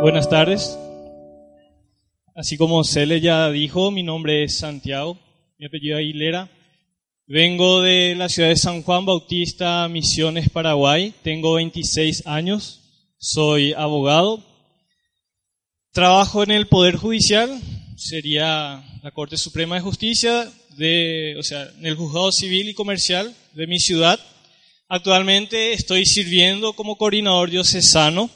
[0.00, 0.76] Buenas tardes.
[2.34, 5.16] Así como Cele ya dijo, mi nombre es Santiago,
[5.58, 6.50] mi apellido es Aguilera.
[7.28, 11.14] Vengo de la ciudad de San Juan Bautista, Misiones, Paraguay.
[11.22, 12.80] Tengo 26 años,
[13.16, 14.42] soy abogado.
[15.92, 17.60] Trabajo en el Poder Judicial,
[17.96, 23.34] sería la Corte Suprema de Justicia, de, o sea, en el Juzgado Civil y Comercial
[23.54, 24.18] de mi ciudad.
[24.88, 28.30] Actualmente estoy sirviendo como coordinador diocesano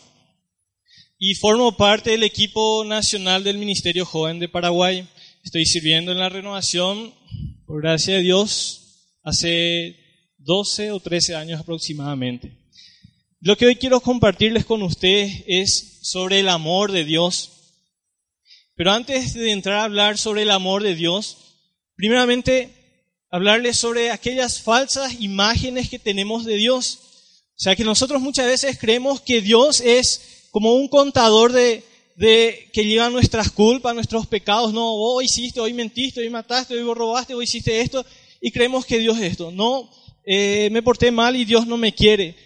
[1.23, 5.07] y formo parte del equipo nacional del Ministerio Joven de Paraguay.
[5.45, 7.13] Estoy sirviendo en la renovación,
[7.67, 9.97] por gracia de Dios, hace
[10.39, 12.57] 12 o 13 años aproximadamente.
[13.39, 17.51] Lo que hoy quiero compartirles con ustedes es sobre el amor de Dios.
[18.75, 21.37] Pero antes de entrar a hablar sobre el amor de Dios,
[21.97, 22.71] primeramente
[23.31, 26.99] hablarles sobre aquellas falsas imágenes que tenemos de Dios.
[27.59, 31.83] O sea, que nosotros muchas veces creemos que Dios es como un contador de,
[32.17, 34.73] de que lleva nuestras culpas, nuestros pecados.
[34.73, 38.05] No, hoy hiciste, hoy mentiste, hoy mataste, hoy robaste, hoy hiciste esto
[38.41, 39.51] y creemos que Dios es esto.
[39.51, 39.89] No,
[40.25, 42.37] eh, me porté mal y Dios no me quiere.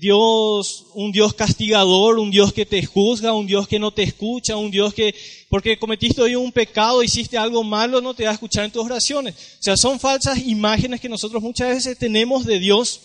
[0.00, 4.56] Dios, un Dios castigador, un Dios que te juzga, un Dios que no te escucha,
[4.56, 5.14] un Dios que,
[5.48, 8.84] porque cometiste hoy un pecado, hiciste algo malo, no te va a escuchar en tus
[8.84, 9.34] oraciones.
[9.60, 13.00] O sea, son falsas imágenes que nosotros muchas veces tenemos de Dios.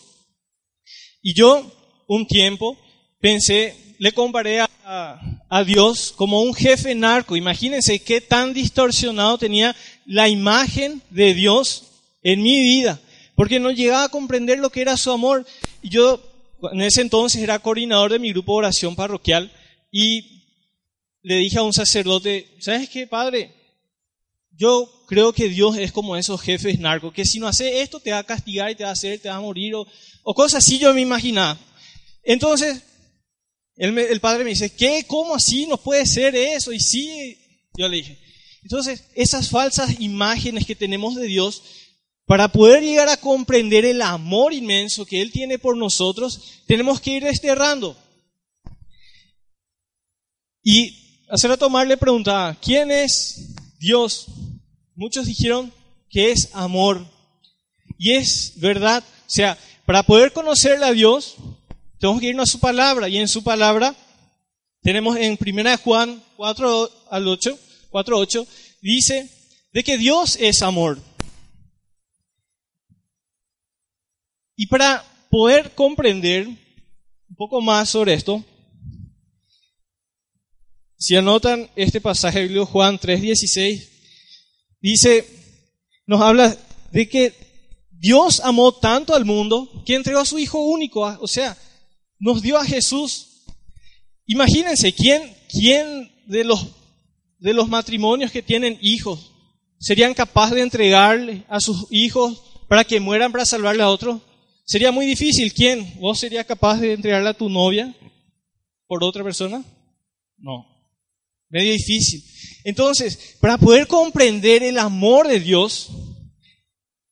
[1.22, 1.72] Y yo,
[2.08, 2.76] un tiempo,
[3.20, 7.38] pensé, le comparé a, Dios como un jefe narco.
[7.38, 9.73] Imagínense qué tan distorsionado tenía
[10.06, 11.86] la imagen de Dios
[12.22, 13.00] en mi vida,
[13.34, 15.46] porque no llegaba a comprender lo que era su amor.
[15.81, 16.22] Y yo
[16.74, 19.53] en ese entonces era coordinador de mi grupo de oración parroquial
[19.90, 20.44] y
[21.22, 23.53] le dije a un sacerdote, ¿sabes qué, padre?
[24.52, 28.12] Yo creo que Dios es como esos jefes narcos, que si no hace esto te
[28.12, 29.88] va a castigar y te va a hacer, te va a morir, o,
[30.24, 31.58] o cosas así yo me imaginaba.
[32.25, 32.84] Entonces,
[33.75, 35.06] el, padre me dice, ¿qué?
[35.07, 35.66] ¿Cómo así?
[35.66, 36.72] No puede ser eso.
[36.72, 37.38] Y sí,
[37.75, 38.19] yo le dije.
[38.61, 41.63] Entonces, esas falsas imágenes que tenemos de Dios,
[42.25, 47.11] para poder llegar a comprender el amor inmenso que Él tiene por nosotros, tenemos que
[47.11, 47.97] ir desterrando.
[50.63, 51.97] Y hace rato Mar le
[52.61, 54.28] ¿quién es Dios?
[54.95, 55.73] Muchos dijeron
[56.09, 57.05] que es amor.
[57.97, 59.03] Y es verdad.
[59.03, 61.35] O sea, para poder conocerle a Dios,
[62.03, 63.96] tenemos que irnos a su palabra y en su palabra
[64.81, 67.58] tenemos en 1 Juan 4 al 8,
[67.91, 68.47] 4 8,
[68.81, 69.30] dice
[69.72, 71.00] de que Dios es amor.
[74.58, 78.44] Y para poder comprender un poco más sobre esto,
[80.97, 83.88] si anotan este pasaje de Juan 3:16,
[84.81, 85.25] dice,
[86.06, 86.53] nos habla
[86.91, 87.34] de que
[87.91, 91.58] Dios amó tanto al mundo que entregó a su Hijo único, o sea,
[92.23, 93.44] nos dio a Jesús.
[94.25, 96.67] Imagínense, ¿quién, quién de, los,
[97.38, 99.31] de los matrimonios que tienen hijos
[99.78, 104.22] serían capaces de entregarle a sus hijos para que mueran para salvarle a otro?
[104.66, 105.53] Sería muy difícil.
[105.53, 106.00] ¿Quién?
[106.00, 107.94] ¿Vos serías capaz de entregarle a tu novia
[108.88, 109.61] por otra persona?
[110.38, 110.66] No.
[111.50, 112.23] Medio difícil.
[112.63, 115.90] Entonces, para poder comprender el amor de Dios,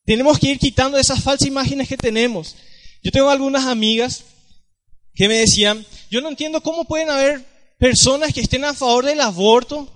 [0.06, 2.56] tenemos que ir quitando esas falsas imágenes que tenemos.
[3.02, 4.24] Yo tengo algunas amigas
[5.14, 7.44] que me decían, yo no entiendo cómo pueden haber
[7.78, 9.90] personas que estén a favor del aborto,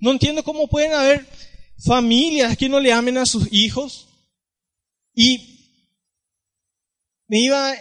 [0.00, 1.26] no entiendo cómo pueden haber
[1.84, 4.08] familias que no le amen a sus hijos.
[5.14, 5.60] Y
[7.26, 7.74] me iba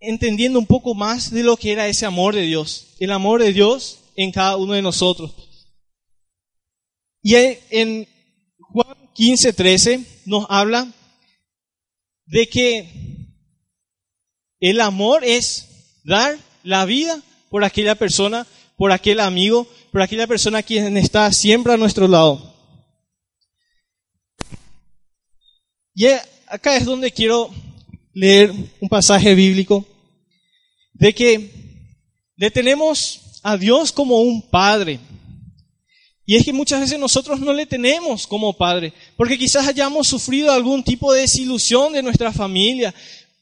[0.00, 3.52] entendiendo un poco más de lo que era ese amor de Dios, el amor de
[3.52, 5.32] Dios en cada uno de nosotros.
[7.22, 8.08] Y en
[8.58, 10.92] Juan 15, 13 nos habla
[12.26, 12.88] de que
[14.60, 15.69] el amor es
[16.04, 21.72] dar la vida por aquella persona, por aquel amigo, por aquella persona quien está siempre
[21.72, 22.54] a nuestro lado.
[25.94, 26.06] Y
[26.46, 27.50] acá es donde quiero
[28.14, 29.84] leer un pasaje bíblico
[30.94, 31.50] de que
[32.36, 35.00] le tenemos a Dios como un padre.
[36.24, 40.52] Y es que muchas veces nosotros no le tenemos como padre, porque quizás hayamos sufrido
[40.52, 42.94] algún tipo de desilusión de nuestra familia,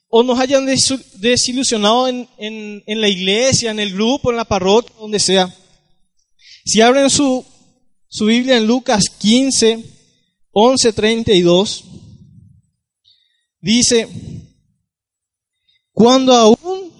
[0.08, 5.18] o nos hayan desilusionado en, en, la iglesia, en el grupo, en la parroquia, donde
[5.18, 5.54] sea.
[6.64, 7.44] Si abren su,
[8.08, 9.84] su Biblia en Lucas 15,
[10.50, 11.84] 11, 32,
[13.60, 14.08] dice,
[15.92, 16.92] cuando aún,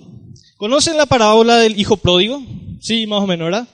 [0.56, 2.43] ¿conocen la parábola del hijo pródigo?
[2.81, 3.69] Sí, más o menos, ¿verdad?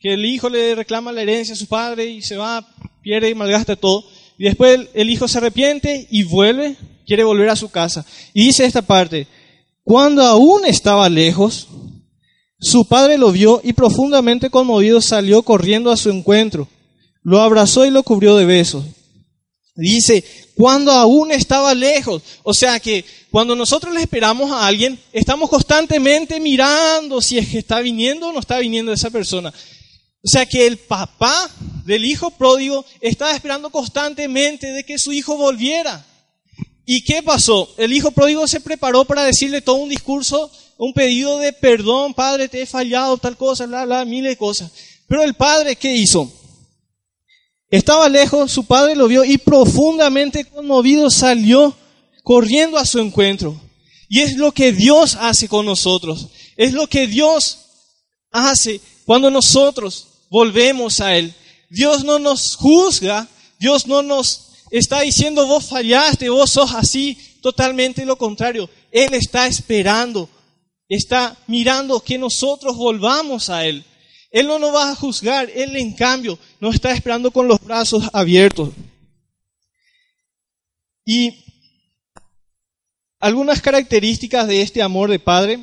[0.00, 2.66] Que el hijo le reclama la herencia a su padre y se va,
[3.02, 4.04] pierde y malgasta todo.
[4.38, 8.04] Y después el hijo se arrepiente y vuelve quiere volver a su casa.
[8.32, 9.26] Y dice esta parte,
[9.82, 11.68] cuando aún estaba lejos,
[12.58, 16.68] su padre lo vio y profundamente conmovido salió corriendo a su encuentro.
[17.22, 18.84] Lo abrazó y lo cubrió de besos.
[19.76, 20.24] Dice,
[20.54, 22.22] cuando aún estaba lejos.
[22.42, 27.58] O sea que cuando nosotros le esperamos a alguien, estamos constantemente mirando si es que
[27.58, 29.52] está viniendo o no está viniendo esa persona.
[30.22, 31.50] O sea que el papá
[31.84, 36.06] del hijo pródigo estaba esperando constantemente de que su hijo volviera.
[36.86, 37.72] ¿Y qué pasó?
[37.78, 42.48] El hijo pródigo se preparó para decirle todo un discurso, un pedido de perdón, padre,
[42.48, 44.70] te he fallado, tal cosa, bla, bla, miles de cosas.
[45.06, 46.30] Pero el padre, ¿qué hizo?
[47.70, 51.74] Estaba lejos, su padre lo vio y profundamente conmovido salió
[52.22, 53.60] corriendo a su encuentro.
[54.08, 56.28] Y es lo que Dios hace con nosotros.
[56.56, 57.58] Es lo que Dios
[58.30, 61.34] hace cuando nosotros volvemos a Él.
[61.70, 63.26] Dios no nos juzga,
[63.58, 68.68] Dios no nos está diciendo vos fallaste, vos sos así, totalmente lo contrario.
[68.90, 70.28] Él está esperando,
[70.88, 73.84] está mirando que nosotros volvamos a Él.
[74.30, 78.04] Él no nos va a juzgar, Él en cambio nos está esperando con los brazos
[78.12, 78.70] abiertos.
[81.04, 81.44] Y
[83.20, 85.60] algunas características de este amor de Padre,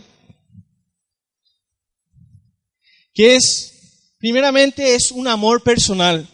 [3.13, 6.27] que es, primeramente es un amor personal.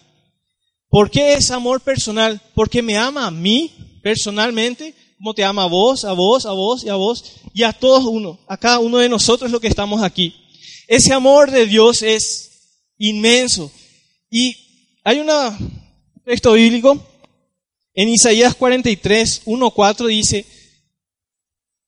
[0.90, 2.42] ¿Por qué es amor personal?
[2.54, 6.84] Porque me ama a mí personalmente, como te ama a vos, a vos, a vos
[6.84, 10.02] y a vos, y a todos uno, a cada uno de nosotros lo que estamos
[10.02, 10.34] aquí.
[10.88, 13.72] Ese amor de Dios es inmenso.
[14.30, 14.56] Y
[15.04, 15.30] hay un
[16.24, 17.02] texto bíblico
[17.94, 20.46] en Isaías 43, 1, 4 dice,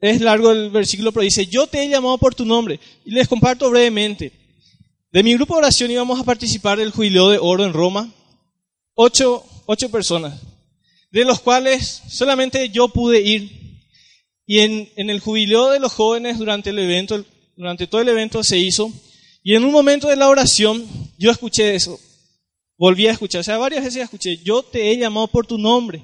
[0.02, 2.80] es largo el versículo, pero dice, yo te he llamado por tu nombre.
[3.06, 4.32] Y les comparto brevemente.
[5.12, 8.12] De mi grupo de oración íbamos a participar del jubileo de oro en Roma
[9.02, 10.42] ocho, ocho personas,
[11.10, 13.50] de los cuales solamente yo pude ir.
[14.46, 17.24] Y en, en el jubileo de los jóvenes durante el evento,
[17.56, 18.92] durante todo el evento se hizo,
[19.42, 20.86] y en un momento de la oración
[21.18, 21.98] yo escuché eso,
[22.78, 26.04] volví a escuchar, o sea, varias veces escuché, yo te he llamado por tu nombre.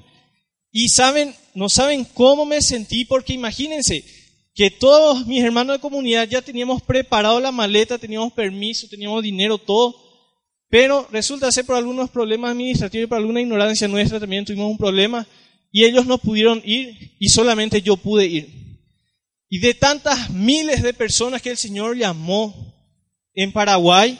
[0.72, 4.06] Y saben, no saben cómo me sentí, porque imagínense
[4.54, 9.58] que todos mis hermanos de comunidad ya teníamos preparado la maleta, teníamos permiso, teníamos dinero,
[9.58, 10.05] todo,
[10.68, 14.78] pero resulta ser por algunos problemas administrativos y por alguna ignorancia nuestra también tuvimos un
[14.78, 15.26] problema
[15.70, 18.48] y ellos no pudieron ir y solamente yo pude ir.
[19.48, 22.74] Y de tantas miles de personas que el Señor llamó
[23.34, 24.18] en Paraguay,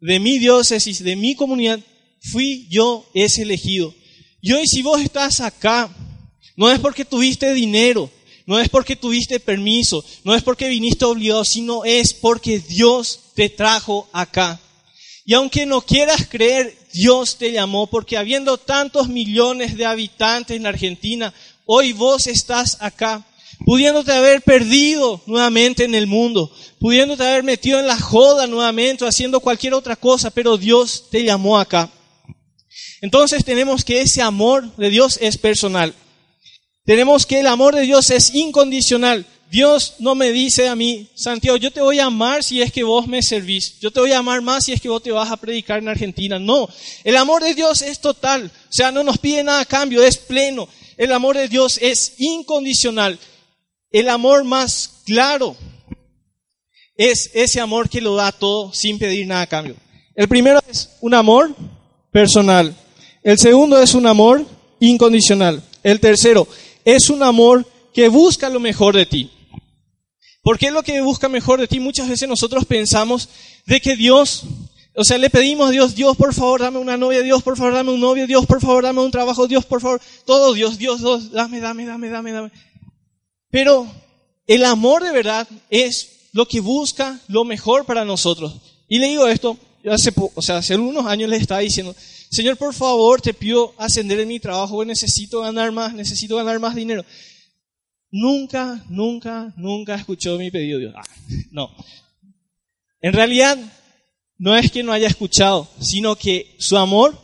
[0.00, 1.80] de mi diócesis, de mi comunidad,
[2.20, 3.94] fui yo ese elegido.
[4.40, 5.94] Y hoy si vos estás acá,
[6.56, 8.10] no es porque tuviste dinero,
[8.46, 13.50] no es porque tuviste permiso, no es porque viniste obligado, sino es porque Dios te
[13.50, 14.58] trajo acá.
[15.30, 20.66] Y aunque no quieras creer, Dios te llamó porque habiendo tantos millones de habitantes en
[20.66, 21.32] Argentina,
[21.66, 23.24] hoy vos estás acá,
[23.64, 29.38] pudiéndote haber perdido nuevamente en el mundo, pudiéndote haber metido en la joda nuevamente, haciendo
[29.38, 31.88] cualquier otra cosa, pero Dios te llamó acá.
[33.00, 35.94] Entonces tenemos que ese amor de Dios es personal.
[36.84, 39.24] Tenemos que el amor de Dios es incondicional.
[39.50, 42.84] Dios no me dice a mí, Santiago, yo te voy a amar si es que
[42.84, 43.80] vos me servís.
[43.80, 45.88] Yo te voy a amar más si es que vos te vas a predicar en
[45.88, 46.38] Argentina.
[46.38, 46.68] No,
[47.02, 48.44] el amor de Dios es total.
[48.44, 50.68] O sea, no nos pide nada a cambio, es pleno.
[50.96, 53.18] El amor de Dios es incondicional.
[53.90, 55.56] El amor más claro
[56.96, 59.74] es ese amor que lo da todo sin pedir nada a cambio.
[60.14, 61.56] El primero es un amor
[62.12, 62.72] personal.
[63.24, 64.46] El segundo es un amor
[64.78, 65.60] incondicional.
[65.82, 66.46] El tercero
[66.84, 69.30] es un amor que busca lo mejor de ti.
[70.42, 71.80] ¿Por qué es lo que busca mejor de ti?
[71.80, 73.28] Muchas veces nosotros pensamos
[73.66, 74.44] de que Dios,
[74.94, 77.74] o sea, le pedimos a Dios, Dios, por favor, dame una novia, Dios, por favor,
[77.74, 81.00] dame un novio, Dios, por favor, dame un trabajo, Dios, por favor, todo Dios, Dios,
[81.00, 82.50] Dios, dame, dame, dame, dame, dame.
[83.50, 83.86] Pero
[84.46, 88.54] el amor de verdad es lo que busca lo mejor para nosotros.
[88.88, 89.58] Y le digo esto,
[89.90, 91.94] hace, o sea, hace unos años le estaba diciendo,
[92.30, 96.74] Señor, por favor, te pido ascender en mi trabajo, necesito ganar más, necesito ganar más
[96.74, 97.04] dinero.
[98.10, 100.94] Nunca, nunca, nunca escuchó mi pedido Dios.
[100.96, 101.02] Ah,
[101.52, 101.70] no.
[103.00, 103.58] En realidad,
[104.38, 107.18] no es que no haya escuchado, sino que su amor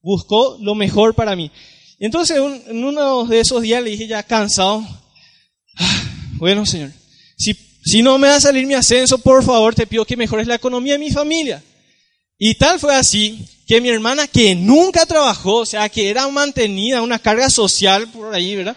[0.00, 1.50] buscó lo mejor para mí.
[1.98, 4.86] entonces, en uno de esos días le dije ya cansado,
[6.34, 6.92] bueno, Señor,
[7.36, 7.54] si,
[7.84, 10.54] si no me va a salir mi ascenso, por favor, te pido que mejores la
[10.54, 11.62] economía de mi familia.
[12.38, 17.02] Y tal fue así que mi hermana, que nunca trabajó, o sea, que era mantenida,
[17.02, 18.76] una carga social por ahí, ¿verdad?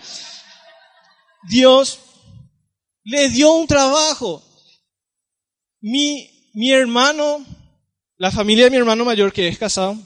[1.47, 1.99] Dios
[3.03, 4.43] le dio un trabajo.
[5.81, 7.45] Mi, mi hermano,
[8.17, 9.97] la familia de mi hermano mayor que es casado,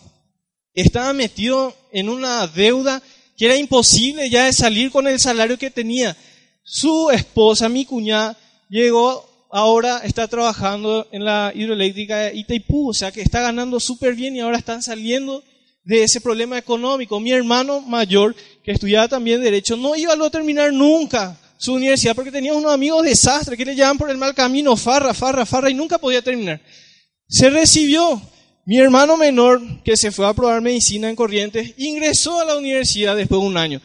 [0.73, 3.01] estaba metido en una deuda
[3.37, 6.15] que era imposible ya de salir con el salario que tenía.
[6.63, 8.37] Su esposa, mi cuñada,
[8.69, 14.15] llegó, ahora está trabajando en la hidroeléctrica de Itaipú, o sea que está ganando súper
[14.15, 15.43] bien y ahora están saliendo
[15.83, 17.19] de ese problema económico.
[17.19, 22.31] Mi hermano mayor, que estudiaba también Derecho, no iba a terminar nunca su universidad porque
[22.31, 25.73] tenía unos amigos desastres que le llevaban por el mal camino, farra, farra, farra, y
[25.73, 26.61] nunca podía terminar.
[27.27, 28.21] Se recibió.
[28.65, 33.13] Mi hermano menor, que se fue a probar medicina en Corrientes, ingresó a la universidad
[33.13, 33.81] después de un año.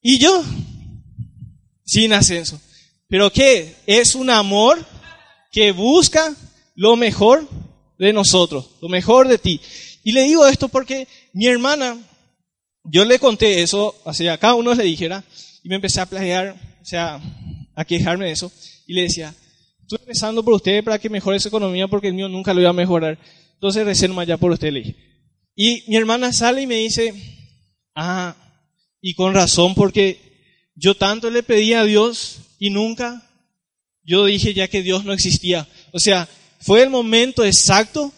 [0.00, 0.42] Y yo,
[1.84, 2.58] sin ascenso.
[3.08, 3.74] ¿Pero qué?
[3.84, 4.82] Es un amor
[5.52, 6.34] que busca
[6.74, 7.46] lo mejor
[7.98, 9.60] de nosotros, lo mejor de ti.
[10.02, 11.98] Y le digo esto porque mi hermana,
[12.90, 15.24] yo le conté eso, hacia cada uno le dijera,
[15.62, 17.20] y me empecé a plagiar, o sea,
[17.74, 18.50] a quejarme de eso,
[18.86, 19.34] y le decía,
[19.82, 22.70] estoy rezando por usted para que mejore su economía porque el mío nunca lo iba
[22.70, 23.18] a mejorar.
[23.54, 24.72] Entonces recé más ya por usted.
[25.54, 27.14] Y mi hermana sale y me dice,
[27.94, 28.34] ah,
[29.00, 30.18] y con razón porque
[30.74, 33.28] yo tanto le pedí a Dios y nunca,
[34.02, 35.68] yo dije ya que Dios no existía.
[35.92, 36.28] O sea,
[36.60, 38.12] fue el momento exacto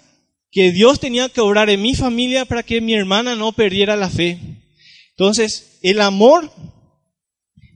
[0.50, 4.10] que Dios tenía que obrar en mi familia para que mi hermana no perdiera la
[4.10, 4.38] fe.
[5.22, 6.50] Entonces, el amor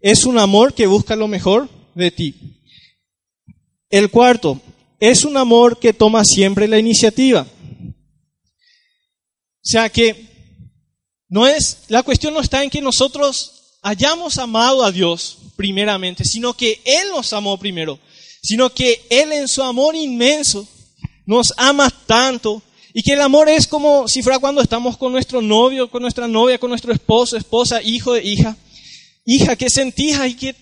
[0.01, 2.35] es un amor que busca lo mejor de ti.
[3.89, 4.61] El cuarto,
[4.99, 7.47] es un amor que toma siempre la iniciativa.
[7.49, 7.93] O
[9.63, 10.27] sea que
[11.29, 16.53] no es, la cuestión no está en que nosotros hayamos amado a Dios primeramente, sino
[16.53, 18.01] que Él nos amó primero,
[18.43, 20.67] sino que Él en su amor inmenso
[21.25, 22.61] nos ama tanto
[22.99, 26.27] y que el amor es como si fuera cuando estamos con nuestro novio, con nuestra
[26.27, 28.57] novia, con nuestro esposo, esposa, hijo, e hija.
[29.27, 30.57] Hija, ¿qué sentís y que,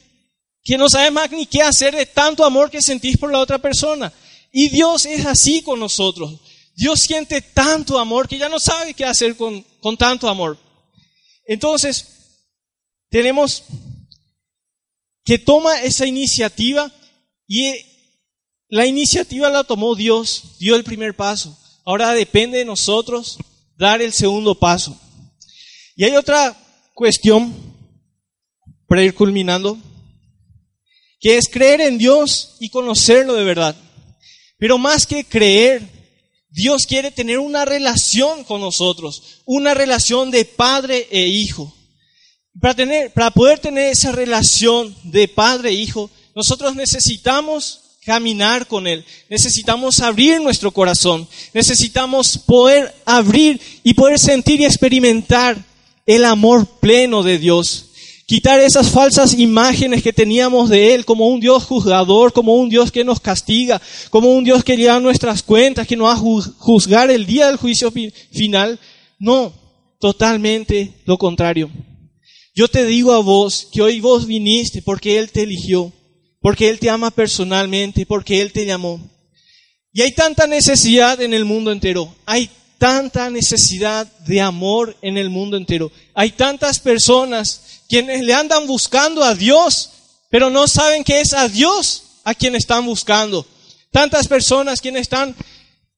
[0.64, 3.58] que no sabes más ni qué hacer de tanto amor que sentís por la otra
[3.58, 4.12] persona?
[4.50, 6.40] Y Dios es así con nosotros.
[6.74, 10.58] Dios siente tanto amor que ya no sabe qué hacer con, con tanto amor.
[11.46, 12.04] Entonces,
[13.10, 13.62] tenemos
[15.24, 16.90] que toma esa iniciativa
[17.46, 17.76] y
[18.70, 21.56] la iniciativa la tomó Dios, dio el primer paso.
[21.84, 23.38] Ahora depende de nosotros
[23.76, 24.98] dar el segundo paso.
[25.96, 26.56] Y hay otra
[26.94, 27.54] cuestión
[28.86, 29.78] para ir culminando,
[31.20, 33.76] que es creer en Dios y conocerlo de verdad.
[34.58, 35.82] Pero más que creer,
[36.48, 41.74] Dios quiere tener una relación con nosotros, una relación de padre e hijo.
[42.60, 48.86] Para, tener, para poder tener esa relación de padre e hijo, nosotros necesitamos caminar con
[48.86, 55.56] Él, necesitamos abrir nuestro corazón, necesitamos poder abrir y poder sentir y experimentar
[56.06, 57.86] el amor pleno de Dios.
[58.26, 62.90] Quitar esas falsas imágenes que teníamos de Él como un Dios juzgador, como un Dios
[62.90, 67.10] que nos castiga, como un Dios que lleva nuestras cuentas, que nos va a juzgar
[67.10, 67.92] el día del juicio
[68.32, 68.78] final.
[69.18, 69.52] No,
[70.00, 71.70] totalmente lo contrario.
[72.54, 75.92] Yo te digo a vos que hoy vos viniste porque Él te eligió,
[76.44, 79.00] porque Él te ama personalmente, porque Él te llamó.
[79.94, 82.14] Y hay tanta necesidad en el mundo entero.
[82.26, 85.90] Hay tanta necesidad de amor en el mundo entero.
[86.12, 89.88] Hay tantas personas quienes le andan buscando a Dios,
[90.28, 93.46] pero no saben que es a Dios a quien están buscando.
[93.90, 95.34] Tantas personas quienes están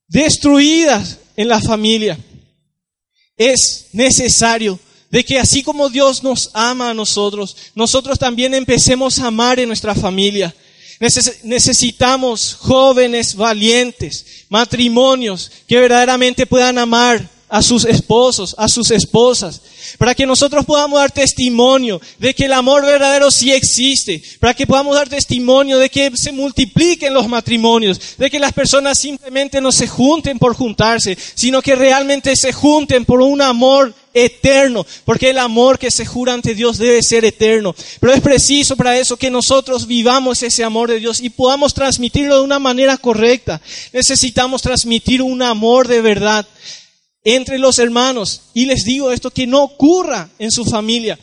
[0.07, 2.17] destruidas en la familia.
[3.37, 4.79] Es necesario
[5.17, 9.67] de que así como Dios nos ama a nosotros, nosotros también empecemos a amar en
[9.67, 10.55] nuestra familia.
[11.43, 19.63] necesitamos jóvenes valientes, matrimonios que verdaderamente puedan amar a sus esposos, a sus esposas,
[19.97, 24.67] para que nosotros podamos dar testimonio de que el amor verdadero sí existe, para que
[24.67, 29.73] podamos dar testimonio de que se multipliquen los matrimonios, de que las personas simplemente no
[29.73, 35.39] se junten por juntarse, sino que realmente se junten por un amor eterno, porque el
[35.39, 37.75] amor que se jura ante Dios debe ser eterno.
[38.01, 42.37] Pero es preciso para eso que nosotros vivamos ese amor de Dios y podamos transmitirlo
[42.37, 43.61] de una manera correcta.
[43.93, 46.47] Necesitamos transmitir un amor de verdad
[47.25, 48.41] entre los hermanos.
[48.55, 51.19] Y les digo esto, que no ocurra en su familia.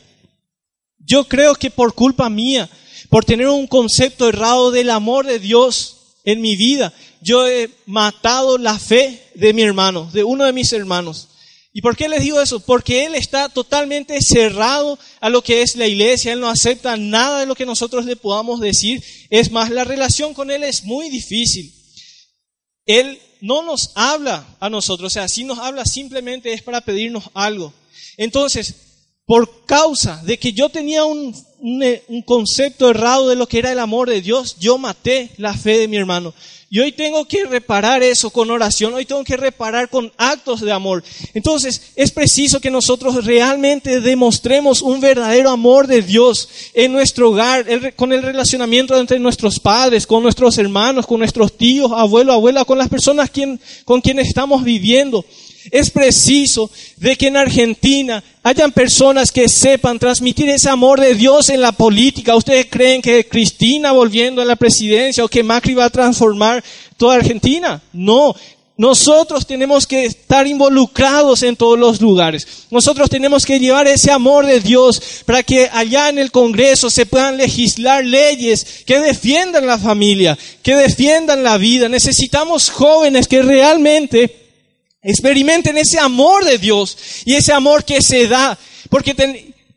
[0.98, 2.70] Yo creo que por culpa mía,
[3.10, 8.56] por tener un concepto errado del amor de Dios en mi vida, yo he matado
[8.56, 11.28] la fe de mi hermano, de uno de mis hermanos.
[11.76, 12.60] ¿Y por qué les digo eso?
[12.60, 17.40] Porque él está totalmente cerrado a lo que es la iglesia, él no acepta nada
[17.40, 19.02] de lo que nosotros le podamos decir.
[19.28, 21.74] Es más, la relación con él es muy difícil.
[22.86, 27.24] Él no nos habla a nosotros, o sea, si nos habla simplemente es para pedirnos
[27.34, 27.74] algo.
[28.16, 28.74] Entonces,
[29.26, 33.78] por causa de que yo tenía un, un, concepto errado de lo que era el
[33.78, 36.34] amor de Dios, yo maté la fe de mi hermano.
[36.68, 40.72] Y hoy tengo que reparar eso con oración, hoy tengo que reparar con actos de
[40.72, 41.04] amor.
[41.32, 47.94] Entonces es preciso que nosotros realmente demostremos un verdadero amor de Dios en nuestro hogar,
[47.94, 52.76] con el relacionamiento entre nuestros padres, con nuestros hermanos, con nuestros tíos, abuelo, abuela, con
[52.76, 53.30] las personas
[53.84, 55.24] con quienes estamos viviendo.
[55.70, 61.48] Es preciso de que en Argentina hayan personas que sepan transmitir ese amor de Dios
[61.48, 62.36] en la política.
[62.36, 66.62] ¿Ustedes creen que Cristina volviendo a la presidencia o que Macri va a transformar
[66.96, 67.82] toda Argentina?
[67.92, 68.34] No.
[68.76, 72.66] Nosotros tenemos que estar involucrados en todos los lugares.
[72.70, 77.06] Nosotros tenemos que llevar ese amor de Dios para que allá en el Congreso se
[77.06, 81.88] puedan legislar leyes que defiendan la familia, que defiendan la vida.
[81.88, 84.43] Necesitamos jóvenes que realmente
[85.04, 86.96] Experimenten ese amor de Dios
[87.26, 88.58] y ese amor que se da.
[88.88, 89.14] Porque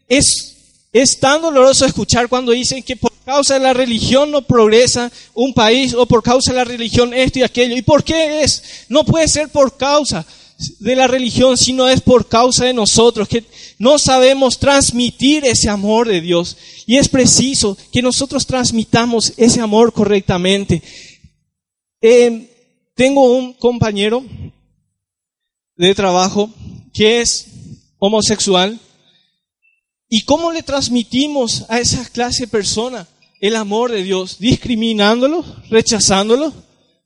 [0.08, 0.56] es,
[0.94, 5.54] es tan doloroso escuchar cuando dicen que por causa de la religión no progresa un
[5.54, 7.76] país o por causa de la religión esto y aquello.
[7.76, 8.86] ¿Y por qué es?
[8.88, 10.26] No puede ser por causa
[10.80, 13.44] de la religión, sino es por causa de nosotros, que
[13.78, 16.56] no sabemos transmitir ese amor de Dios.
[16.86, 20.82] Y es preciso que nosotros transmitamos ese amor correctamente.
[22.02, 22.50] Eh,
[22.96, 24.24] tengo un compañero
[25.78, 26.50] de trabajo
[26.94, 27.48] que es
[28.00, 28.80] homosexual.
[30.10, 33.08] ¿Y cómo le transmitimos a esa clase de persona
[33.40, 34.40] el amor de Dios?
[34.40, 35.46] ¿Discriminándolo?
[35.70, 36.54] ¿Rechazándolo?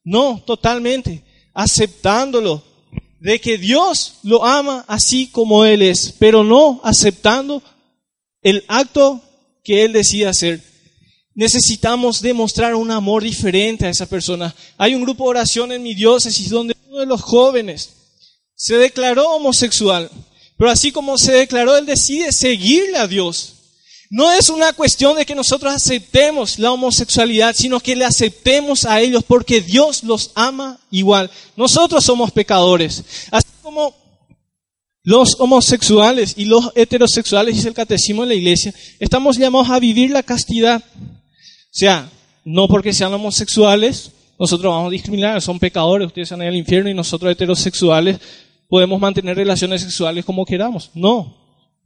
[0.03, 1.23] No, totalmente.
[1.53, 2.63] Aceptándolo.
[3.19, 7.61] De que Dios lo ama así como Él es, pero no aceptando
[8.41, 9.21] el acto
[9.63, 10.63] que Él decide hacer.
[11.35, 14.55] Necesitamos demostrar un amor diferente a esa persona.
[14.77, 18.00] Hay un grupo de oración en mi diócesis donde uno de los jóvenes
[18.61, 20.11] se declaró homosexual,
[20.55, 23.55] pero así como se declaró, él decide seguirle a Dios.
[24.11, 29.01] No es una cuestión de que nosotros aceptemos la homosexualidad, sino que le aceptemos a
[29.01, 31.31] ellos porque Dios los ama igual.
[31.55, 33.03] Nosotros somos pecadores.
[33.31, 33.95] Así como
[35.01, 40.11] los homosexuales y los heterosexuales, dice el catecismo de la iglesia, estamos llamados a vivir
[40.11, 40.83] la castidad.
[40.95, 42.11] O sea,
[42.45, 46.93] no porque sean homosexuales, nosotros vamos a discriminar, son pecadores, ustedes van al infierno y
[46.93, 48.19] nosotros heterosexuales
[48.71, 50.91] podemos mantener relaciones sexuales como queramos.
[50.93, 51.35] No.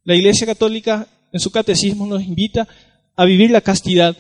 [0.03, 2.67] La Iglesia Católica en su catecismo nos invita
[3.15, 4.15] a vivir la castidad.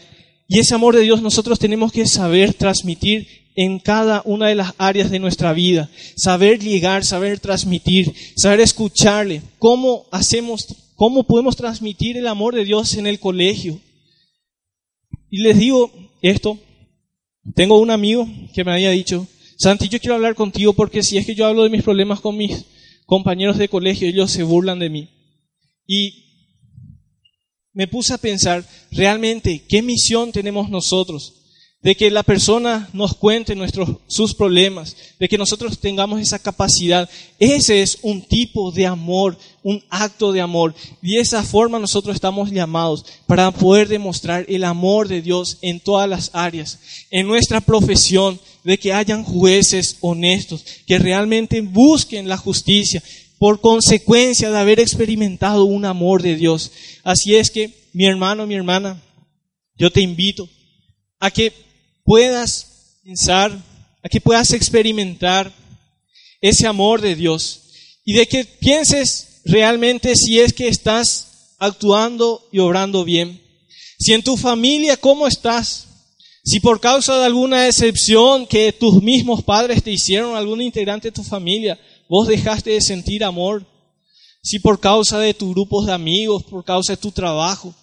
[0.47, 4.73] Y ese amor de Dios nosotros tenemos que saber transmitir en cada una de las
[4.79, 5.91] áreas de nuestra vida.
[6.15, 9.43] Saber llegar, saber transmitir, saber escucharle.
[9.59, 13.79] ¿Cómo hacemos, cómo podemos transmitir el amor de Dios en el colegio?
[15.29, 15.91] Y les digo
[16.23, 16.57] esto,
[17.53, 21.25] tengo un amigo que me había dicho, Santi, yo quiero hablar contigo porque si es
[21.25, 22.65] que yo hablo de mis problemas con mis
[23.05, 25.09] compañeros de colegio, ellos se burlan de mí.
[25.87, 26.25] Y
[27.73, 31.33] me puse a pensar, realmente, ¿qué misión tenemos nosotros?
[31.81, 37.07] De que la persona nos cuente nuestros, sus problemas, de que nosotros tengamos esa capacidad.
[37.37, 40.73] Ese es un tipo de amor, un acto de amor.
[41.03, 45.79] Y de esa forma nosotros estamos llamados para poder demostrar el amor de Dios en
[45.79, 46.79] todas las áreas,
[47.11, 53.01] en nuestra profesión, de que hayan jueces honestos, que realmente busquen la justicia
[53.37, 56.71] por consecuencia de haber experimentado un amor de Dios.
[57.03, 59.01] Así es que, mi hermano, mi hermana,
[59.77, 60.49] yo te invito
[61.19, 61.53] a que
[62.03, 63.55] puedas pensar,
[64.03, 65.53] a que puedas experimentar
[66.41, 67.61] ese amor de Dios
[68.03, 73.39] y de que pienses realmente si es que estás actuando y obrando bien.
[73.99, 75.84] Si en tu familia, ¿cómo estás?
[76.45, 81.11] Si por causa de alguna excepción que tus mismos padres te hicieron, algún integrante de
[81.11, 83.65] tu familia, vos dejaste de sentir amor.
[84.43, 87.73] Si por causa de tus grupos de amigos, por causa de tu trabajo.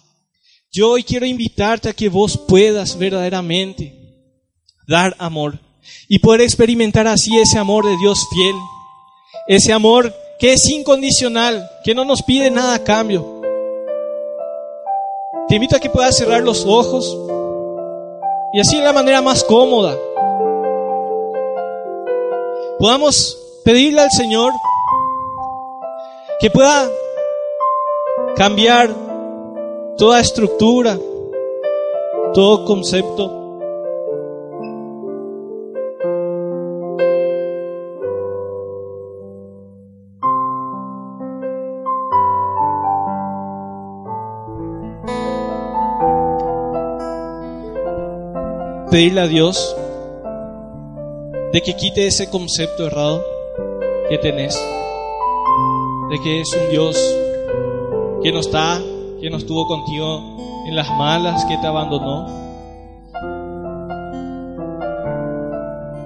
[0.71, 3.99] Yo hoy quiero invitarte a que vos puedas verdaderamente
[4.87, 5.59] dar amor
[6.07, 8.55] y poder experimentar así ese amor de Dios fiel.
[9.45, 13.41] Ese amor que es incondicional, que no nos pide nada a cambio.
[15.49, 17.32] Te invito a que puedas cerrar los ojos.
[18.53, 19.97] Y así de la manera más cómoda.
[22.77, 24.51] Podamos pedirle al Señor
[26.39, 26.87] que pueda
[28.35, 28.91] cambiar
[29.97, 30.99] toda estructura,
[32.33, 33.42] todo concepto.
[48.93, 49.75] Pedirle a Dios
[51.51, 53.25] de que quite ese concepto errado
[54.07, 54.55] que tenés,
[56.11, 56.95] de que es un Dios
[58.21, 58.79] que no está,
[59.19, 60.21] que no estuvo contigo
[60.67, 62.27] en las malas, que te abandonó.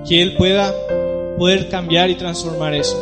[0.07, 0.73] Que Él pueda
[1.37, 2.95] poder cambiar y transformar eso.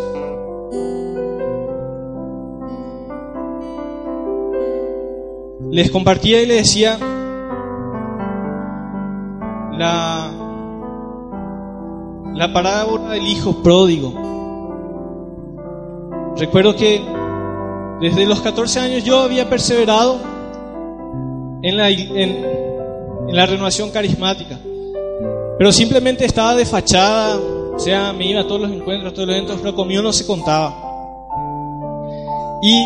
[5.69, 6.97] Les compartía y les decía
[12.35, 14.13] la parábola del hijo pródigo.
[16.37, 17.01] Recuerdo que
[18.01, 20.19] desde los 14 años yo había perseverado
[21.61, 22.45] en la, en,
[23.29, 24.59] la renovación carismática,
[25.57, 27.39] pero simplemente estaba de fachada,
[27.73, 30.11] o sea, me iba a todos los encuentros, a todos los eventos, pero conmigo no
[30.11, 30.75] se contaba.
[32.61, 32.85] Y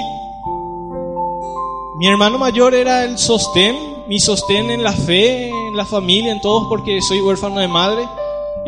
[1.97, 3.75] mi hermano mayor era el sostén,
[4.07, 8.07] mi sostén en la fe, en la familia, en todos, porque soy huérfano de madre.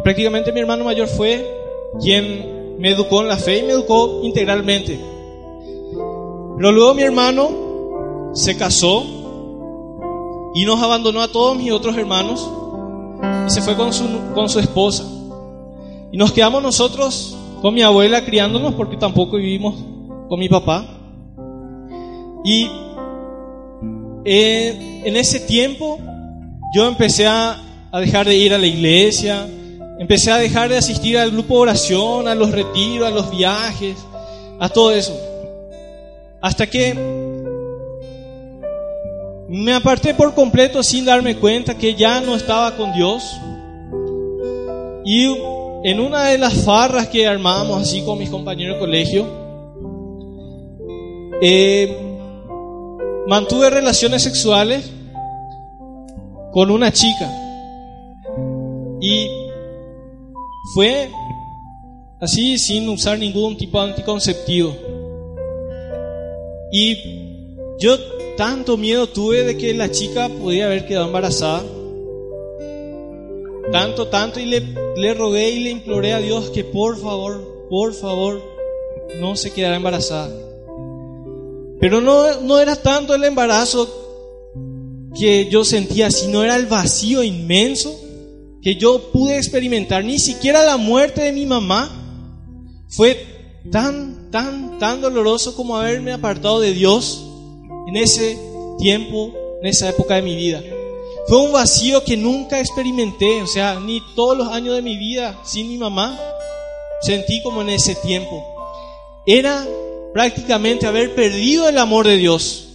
[0.04, 1.46] Prácticamente mi hermano mayor fue
[2.00, 5.00] quien me educó en la fe y me educó integralmente.
[6.58, 9.04] Pero luego mi hermano se casó
[10.54, 12.50] y nos abandonó a todos mis otros hermanos
[13.48, 15.06] y se fue con su, con su esposa.
[16.12, 19.76] Y nos quedamos nosotros con mi abuela criándonos porque tampoco vivimos
[20.28, 20.86] con mi papá.
[22.44, 22.68] Y
[24.26, 26.00] eh, en ese tiempo
[26.74, 27.62] yo empecé a,
[27.92, 29.48] a dejar de ir a la iglesia,
[30.02, 33.96] empecé a dejar de asistir al grupo de oración, a los retiros, a los viajes,
[34.60, 35.16] a todo eso.
[36.42, 36.96] Hasta que
[39.48, 43.22] me aparté por completo sin darme cuenta que ya no estaba con Dios.
[45.06, 45.26] Y
[45.84, 49.28] en una de las farras que armábamos así con mis compañeros de colegio,
[51.44, 51.96] eh,
[53.28, 54.92] mantuve relaciones sexuales
[56.52, 57.32] con una chica.
[59.00, 59.41] Y
[60.74, 61.12] fue
[62.20, 64.76] así sin usar ningún tipo de anticonceptivo.
[66.72, 66.98] Y
[67.80, 67.98] yo
[68.38, 71.64] tanto miedo tuve de que la chica podía haber quedado embarazada.
[73.72, 74.62] Tanto, tanto, y le,
[74.96, 78.42] le rogué y le imploré a Dios que por favor, por favor,
[79.20, 80.34] no se quedara embarazada.
[81.80, 83.90] Pero no, no era tanto el embarazo
[85.18, 88.00] que yo sentía, sino era el vacío inmenso
[88.62, 90.04] que yo pude experimentar.
[90.04, 91.90] Ni siquiera la muerte de mi mamá
[92.90, 93.26] fue
[93.72, 97.26] tan, tan, tan doloroso como haberme apartado de Dios
[97.88, 98.38] en ese
[98.80, 100.62] tiempo, en esa época de mi vida.
[101.28, 105.40] Fue un vacío que nunca experimenté, o sea, ni todos los años de mi vida
[105.44, 106.20] sin mi mamá
[107.02, 108.44] sentí como en ese tiempo.
[109.26, 109.66] Era
[110.14, 112.70] prácticamente haber perdido el amor de Dios.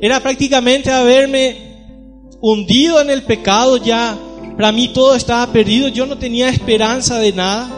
[0.00, 1.56] Era prácticamente haberme
[2.40, 4.18] hundido en el pecado ya.
[4.56, 7.68] Para mí todo estaba perdido, yo no tenía esperanza de nada.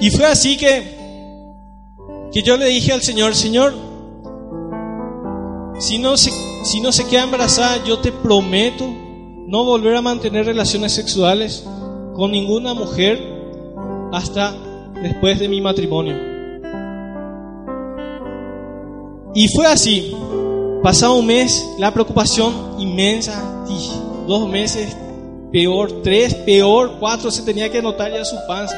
[0.00, 0.96] Y fue así que,
[2.32, 3.74] que yo le dije al Señor, Señor,
[5.78, 6.30] si no, se,
[6.64, 8.86] si no se queda embarazada, yo te prometo
[9.46, 11.64] no volver a mantener relaciones sexuales
[12.14, 13.20] con ninguna mujer
[14.12, 14.54] hasta
[15.02, 16.16] después de mi matrimonio.
[19.34, 20.14] Y fue así.
[20.82, 23.64] Pasado un mes, la preocupación inmensa,
[24.26, 24.96] dos meses,
[25.50, 28.76] peor, tres, peor, cuatro, se tenía que notar ya su panza.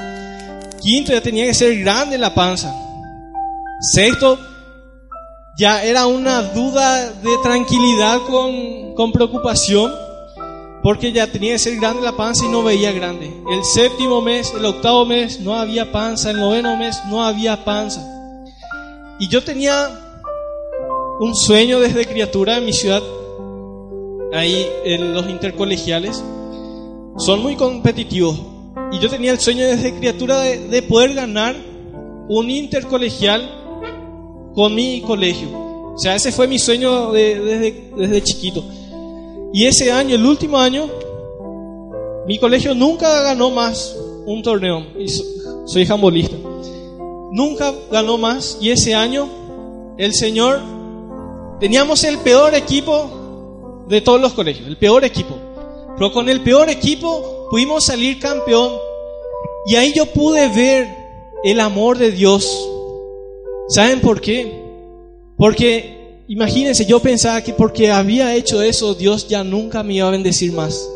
[0.80, 2.74] Quinto, ya tenía que ser grande la panza.
[3.80, 4.38] Sexto,
[5.56, 9.92] ya era una duda de tranquilidad con, con preocupación,
[10.82, 13.32] porque ya tenía que ser grande la panza y no veía grande.
[13.50, 16.30] El séptimo mes, el octavo mes, no había panza.
[16.30, 18.02] El noveno mes, no había panza.
[19.18, 19.88] Y yo tenía
[21.20, 23.02] un sueño desde criatura en mi ciudad,
[24.34, 26.22] ahí en los intercolegiales.
[27.16, 28.38] Son muy competitivos,
[28.92, 31.56] y yo tenía el sueño desde criatura de, poder ganar
[32.28, 33.50] un intercolegial
[34.54, 35.48] con mi colegio.
[35.94, 38.64] O sea, ese fue mi sueño desde, desde chiquito.
[39.52, 40.88] Y ese año, el último año,
[42.26, 44.84] mi colegio nunca ganó más un torneo.
[44.98, 46.36] Y soy jambolista.
[47.32, 48.58] Nunca ganó más.
[48.60, 49.28] Y ese año,
[49.98, 50.60] el Señor,
[51.60, 53.23] teníamos el peor equipo
[53.88, 54.68] de todos los colegios.
[54.68, 55.34] El peor equipo.
[55.96, 58.72] Pero con el peor equipo pudimos salir campeón.
[59.66, 60.88] Y ahí yo pude ver
[61.44, 62.68] el amor de Dios.
[63.68, 64.62] ¿Saben por qué?
[65.36, 70.10] Porque, imagínense, yo pensaba que porque había hecho eso, Dios ya nunca me iba a
[70.10, 70.88] bendecir más.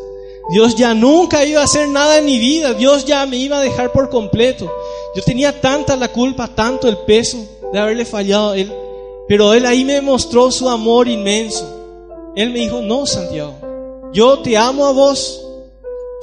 [0.51, 2.73] Dios ya nunca iba a hacer nada en mi vida.
[2.73, 4.71] Dios ya me iba a dejar por completo.
[5.15, 7.37] Yo tenía tanta la culpa, tanto el peso
[7.71, 8.71] de haberle fallado a Él.
[9.27, 11.78] Pero Él ahí me mostró su amor inmenso.
[12.35, 13.55] Él me dijo, no, Santiago,
[14.13, 15.41] yo te amo a vos,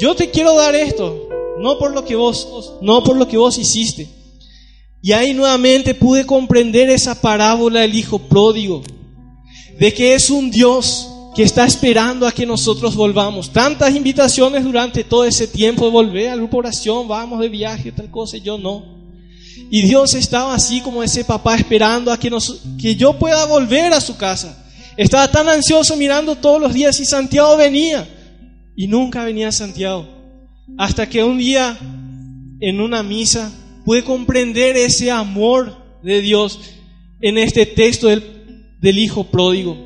[0.00, 3.58] yo te quiero dar esto, no por lo que vos no por lo que vos
[3.58, 4.08] hiciste.
[5.02, 8.82] Y ahí nuevamente pude comprender esa parábola del hijo pródigo,
[9.78, 13.52] de que es un Dios que está esperando a que nosotros volvamos.
[13.52, 18.10] Tantas invitaciones durante todo ese tiempo de volver al grupo oración, vamos de viaje, tal
[18.10, 18.96] cosa, y yo no.
[19.70, 23.92] Y Dios estaba así como ese papá esperando a que, nos, que yo pueda volver
[23.92, 24.65] a su casa.
[24.96, 28.08] Estaba tan ansioso mirando todos los días y Santiago venía.
[28.74, 30.06] Y nunca venía Santiago.
[30.78, 31.78] Hasta que un día,
[32.60, 33.52] en una misa,
[33.84, 36.60] pude comprender ese amor de Dios
[37.20, 39.76] en este texto del, del Hijo pródigo.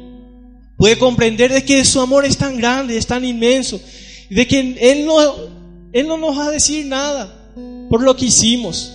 [0.77, 3.81] Puede comprender de que su amor es tan grande, es tan inmenso,
[4.31, 5.21] de que Él no,
[5.93, 7.53] Él no nos va a decir nada
[7.91, 8.93] por lo que hicimos,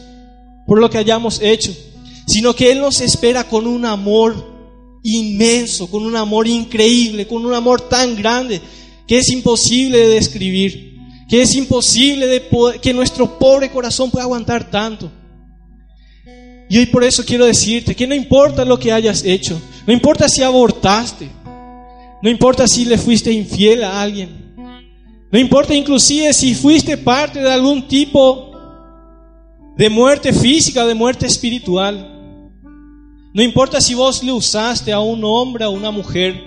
[0.66, 1.76] por lo que hayamos hecho,
[2.26, 4.55] sino que Él nos espera con un amor
[5.06, 8.60] inmenso, con un amor increíble, con un amor tan grande
[9.08, 10.98] que es imposible de describir,
[11.30, 12.44] que es imposible de
[12.82, 15.12] que nuestro pobre corazón pueda aguantar tanto.
[16.68, 20.28] Y hoy por eso quiero decirte que no importa lo que hayas hecho, no importa
[20.28, 21.30] si abortaste,
[22.24, 24.56] no importa si le fuiste infiel a alguien,
[25.32, 28.52] no importa inclusive si fuiste parte de algún tipo
[29.78, 32.15] de muerte física, de muerte espiritual.
[33.36, 36.42] No importa si vos le usaste a un hombre o a una mujer,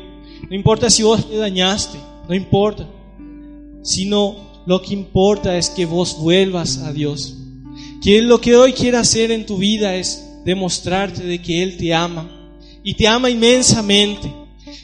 [0.48, 2.88] no importa si vos le dañaste, no importa,
[3.82, 7.36] sino lo que importa es que vos vuelvas a Dios.
[8.02, 11.92] Que lo que hoy quiere hacer en tu vida es demostrarte de que Él te
[11.92, 12.26] ama
[12.82, 14.32] y te ama inmensamente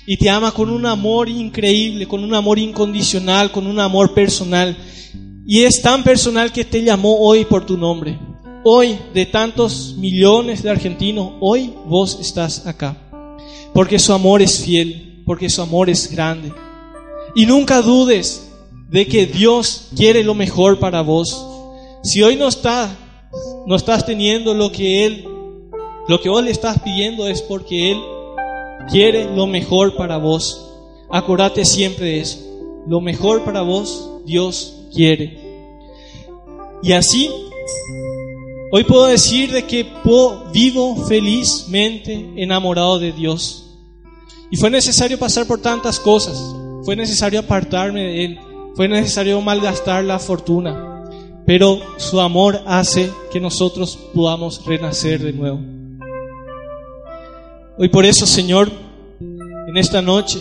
[0.07, 4.77] y te ama con un amor increíble, con un amor incondicional, con un amor personal.
[5.47, 8.19] Y es tan personal que te llamó hoy por tu nombre
[8.65, 12.97] hoy de tantos millones de argentinos, hoy vos estás acá.
[13.73, 16.53] Porque su amor es fiel, porque su amor es grande.
[17.35, 18.51] Y nunca dudes
[18.89, 21.47] de que Dios quiere lo mejor para vos.
[22.03, 22.97] Si hoy no está,
[23.67, 25.29] no estás teniendo lo que Él,
[26.09, 27.99] lo que vos le estás pidiendo es porque Él
[28.91, 30.71] quiere lo mejor para vos.
[31.11, 32.39] Acordate siempre de eso.
[32.87, 35.43] Lo mejor para vos, Dios quiere.
[36.83, 37.31] Y así
[38.77, 39.87] Hoy puedo decir de que
[40.53, 43.79] vivo felizmente enamorado de Dios.
[44.51, 46.37] Y fue necesario pasar por tantas cosas.
[46.85, 48.39] Fue necesario apartarme de Él.
[48.75, 51.05] Fue necesario malgastar la fortuna.
[51.47, 55.61] Pero su amor hace que nosotros podamos renacer de nuevo.
[57.79, 58.73] Hoy por eso, Señor,
[59.21, 60.41] en esta noche,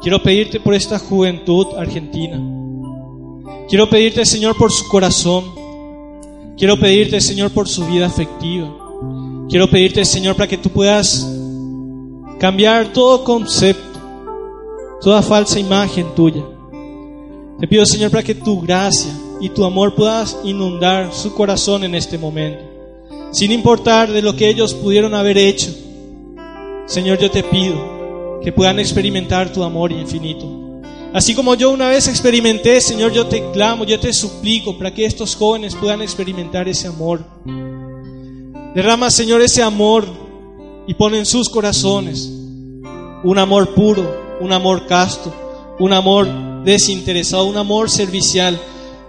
[0.00, 2.40] quiero pedirte por esta juventud argentina.
[3.68, 5.57] Quiero pedirte, Señor, por su corazón.
[6.58, 8.68] Quiero pedirte, Señor, por su vida afectiva.
[9.48, 11.24] Quiero pedirte, Señor, para que tú puedas
[12.40, 14.00] cambiar todo concepto,
[15.00, 16.42] toda falsa imagen tuya.
[17.60, 21.94] Te pido, Señor, para que tu gracia y tu amor puedas inundar su corazón en
[21.94, 22.64] este momento.
[23.30, 25.72] Sin importar de lo que ellos pudieron haber hecho.
[26.86, 30.57] Señor, yo te pido que puedan experimentar tu amor infinito.
[31.12, 35.06] Así como yo una vez experimenté, Señor, yo te clamo, yo te suplico para que
[35.06, 37.24] estos jóvenes puedan experimentar ese amor.
[38.74, 40.04] Derrama, Señor, ese amor
[40.86, 42.30] y pon en sus corazones
[43.24, 45.32] un amor puro, un amor casto,
[45.78, 46.28] un amor
[46.64, 48.60] desinteresado, un amor servicial,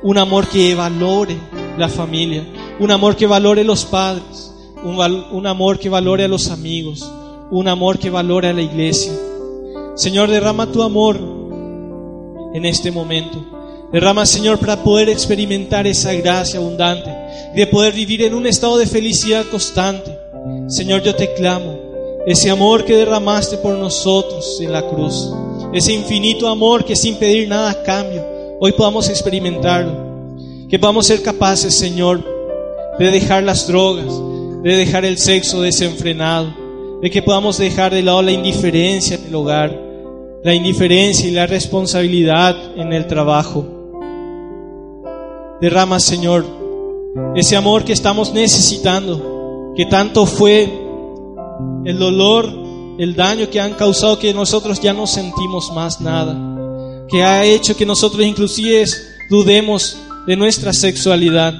[0.01, 1.37] un amor que valore
[1.77, 2.47] la familia,
[2.79, 4.97] un amor que valore los padres, un,
[5.31, 7.11] un amor que valore a los amigos,
[7.51, 9.11] un amor que valore a la iglesia.
[9.95, 11.38] Señor, derrama tu amor
[12.53, 13.59] en este momento.
[13.91, 17.09] Derrama, Señor, para poder experimentar esa gracia abundante,
[17.55, 20.15] de poder vivir en un estado de felicidad constante.
[20.67, 21.75] Señor, yo te clamo,
[22.27, 25.31] ese amor que derramaste por nosotros en la cruz,
[25.73, 28.23] ese infinito amor que sin pedir nada a cambio,
[28.59, 30.07] hoy podamos experimentarlo.
[30.69, 32.23] Que podamos ser capaces, Señor,
[32.99, 34.13] de dejar las drogas,
[34.61, 36.53] de dejar el sexo desenfrenado,
[37.01, 39.88] de que podamos dejar de lado la indiferencia en el hogar
[40.43, 43.65] la indiferencia y la responsabilidad en el trabajo.
[45.59, 46.45] Derrama, Señor,
[47.35, 50.71] ese amor que estamos necesitando, que tanto fue
[51.83, 52.49] el dolor,
[52.97, 56.37] el daño que han causado que nosotros ya no sentimos más nada,
[57.09, 58.85] que ha hecho que nosotros inclusive
[59.29, 61.53] dudemos de nuestra sexualidad.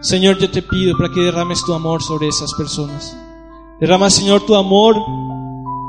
[0.00, 3.16] Señor, yo te pido para que derrames tu amor sobre esas personas.
[3.80, 4.96] Derrama, Señor, tu amor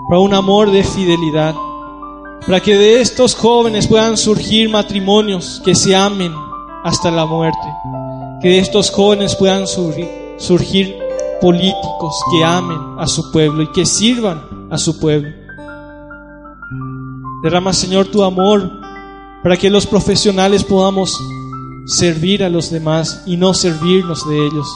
[0.07, 1.53] para un amor de fidelidad
[2.45, 6.33] para que de estos jóvenes puedan surgir matrimonios que se amen
[6.83, 7.67] hasta la muerte,
[8.41, 10.97] que de estos jóvenes puedan surgir,
[11.41, 15.29] políticos que amen a su pueblo y que sirvan a su pueblo.
[17.43, 18.69] Derrama, Señor, tu amor
[19.41, 21.17] para que los profesionales podamos
[21.85, 24.67] servir a los demás y no servirnos de ellos.